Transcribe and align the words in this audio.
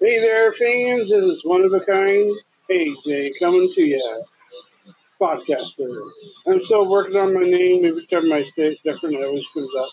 Hey 0.00 0.20
there, 0.20 0.52
fans. 0.52 1.10
This 1.10 1.24
is 1.24 1.44
one 1.44 1.62
of 1.64 1.72
a 1.74 1.80
kind 1.80 2.30
AJ 2.70 3.32
coming 3.40 3.70
to 3.74 3.82
you, 3.82 4.24
podcaster. 5.20 5.88
I'm 6.46 6.64
still 6.64 6.90
working 6.90 7.16
on 7.16 7.34
my 7.34 7.40
name. 7.40 7.84
Every 7.84 8.02
time 8.10 8.32
I 8.32 8.42
say 8.42 8.68
it 8.68 8.80
different, 8.84 9.16
it 9.16 9.24
always 9.24 9.46
comes 9.48 9.70
out. 9.78 9.88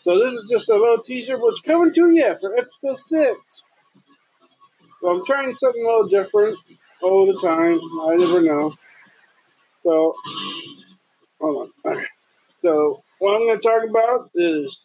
So 0.00 0.18
this 0.18 0.32
is 0.32 0.48
just 0.50 0.70
a 0.70 0.74
little 0.74 0.98
teaser 0.98 1.34
of 1.34 1.40
what's 1.40 1.60
coming 1.60 1.92
to 1.94 2.10
you 2.10 2.34
for 2.40 2.56
episode 2.56 2.98
six. 2.98 3.40
So 5.00 5.10
I'm 5.10 5.24
trying 5.24 5.54
something 5.54 5.82
a 5.82 5.86
little 5.86 6.08
different 6.08 6.56
all 7.02 7.26
the 7.26 7.38
time. 7.40 7.78
I 8.08 8.16
never 8.16 8.42
know. 8.42 8.72
So 9.84 10.12
hold 11.40 11.68
on. 11.84 12.04
So 12.62 13.02
what 13.18 13.36
I'm 13.36 13.46
going 13.46 13.60
to 13.60 13.62
talk 13.62 13.88
about 13.88 14.28
is 14.34 14.80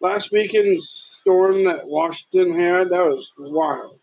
last 0.00 0.32
weekend's 0.32 0.88
storm 0.88 1.64
that 1.64 1.80
Washington 1.84 2.52
had. 2.52 2.88
That 2.90 3.06
was 3.08 3.32
wild. 3.38 3.98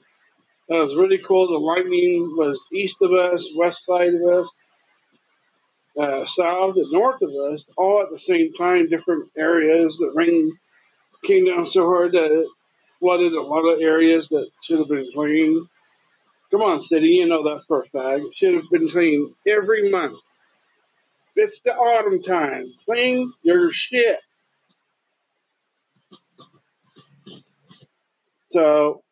That 0.71 0.79
was 0.79 0.95
really 0.95 1.17
cool. 1.17 1.49
The 1.49 1.57
lightning 1.57 2.33
was 2.37 2.65
east 2.71 3.01
of 3.01 3.11
us, 3.11 3.45
west 3.57 3.85
side 3.85 4.13
of 4.13 4.21
us, 4.21 4.49
uh, 5.99 6.25
south 6.25 6.77
and 6.77 6.91
north 6.93 7.21
of 7.21 7.29
us, 7.29 7.69
all 7.75 8.01
at 8.01 8.09
the 8.09 8.17
same 8.17 8.53
time, 8.53 8.87
different 8.87 9.29
areas. 9.37 9.97
The 9.97 10.13
rain 10.15 10.49
came 11.25 11.43
down 11.43 11.65
so 11.65 11.83
hard 11.83 12.13
that 12.13 12.31
it 12.31 12.47
flooded 13.01 13.33
a 13.33 13.41
lot 13.41 13.67
of 13.67 13.81
areas 13.81 14.29
that 14.29 14.49
should 14.63 14.79
have 14.79 14.87
been 14.87 15.11
cleaned. 15.13 15.61
Come 16.51 16.61
on, 16.61 16.79
city, 16.79 17.09
you 17.09 17.25
know 17.25 17.43
that 17.43 17.65
a 17.69 17.81
fact. 17.89 18.23
It 18.23 18.33
should 18.33 18.53
have 18.53 18.69
been 18.71 18.87
cleaned 18.87 19.29
every 19.45 19.89
month. 19.89 20.19
It's 21.35 21.59
the 21.59 21.75
autumn 21.75 22.23
time. 22.23 22.63
Clean 22.85 23.29
your 23.43 23.73
shit. 23.73 24.19
So, 28.51 29.03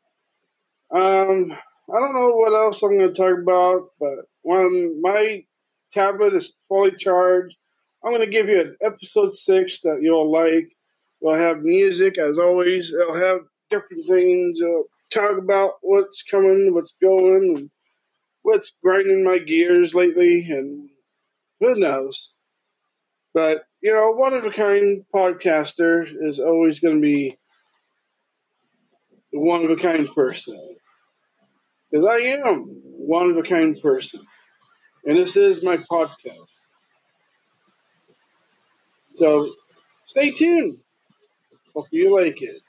um, 0.91 1.51
I 1.51 1.99
don't 1.99 2.13
know 2.13 2.31
what 2.35 2.53
else 2.53 2.81
I'm 2.81 2.97
going 2.97 3.13
to 3.13 3.15
talk 3.15 3.37
about, 3.39 3.89
but 3.99 4.25
when 4.41 5.01
my 5.01 5.43
tablet 5.91 6.33
is 6.33 6.55
fully 6.67 6.91
charged, 6.91 7.57
I'm 8.03 8.11
going 8.11 8.25
to 8.25 8.31
give 8.31 8.49
you 8.49 8.61
an 8.61 8.77
episode 8.81 9.33
six 9.33 9.81
that 9.81 9.99
you'll 10.01 10.31
like. 10.31 10.69
We'll 11.21 11.35
have 11.35 11.63
music 11.63 12.17
as 12.17 12.39
always. 12.39 12.93
It'll 12.93 13.15
have 13.15 13.41
different 13.69 14.07
things. 14.07 14.61
It'll 14.61 14.85
talk 15.11 15.37
about 15.37 15.73
what's 15.81 16.23
coming, 16.23 16.73
what's 16.73 16.93
going, 17.01 17.55
and 17.57 17.69
what's 18.43 18.73
grinding 18.83 19.23
my 19.23 19.37
gears 19.39 19.93
lately, 19.93 20.47
and 20.49 20.89
who 21.59 21.75
knows. 21.75 22.33
But 23.33 23.63
you 23.81 23.93
know, 23.93 24.11
one 24.11 24.33
of 24.33 24.45
a 24.45 24.51
kind 24.51 25.03
podcaster 25.13 26.05
is 26.21 26.39
always 26.39 26.79
going 26.79 26.95
to 26.95 27.01
be 27.01 27.37
one 29.31 29.65
of 29.65 29.71
a 29.71 29.75
kind 29.75 30.07
person. 30.13 30.59
Because 31.91 32.05
I 32.05 32.17
am 32.17 32.63
one 33.07 33.31
of 33.31 33.37
a 33.37 33.43
kind 33.43 33.77
person. 33.81 34.21
And 35.05 35.17
this 35.17 35.37
is 35.37 35.63
my 35.63 35.77
podcast. 35.77 36.47
So 39.15 39.47
stay 40.05 40.31
tuned. 40.31 40.77
Hope 41.75 41.87
you 41.91 42.13
like 42.15 42.41
it. 42.41 42.61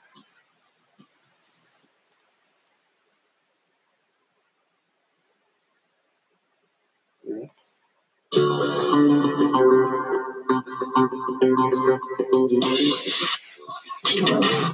Yeah. 14.15 14.73